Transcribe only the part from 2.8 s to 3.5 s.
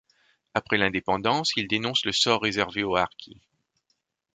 aux Harkis.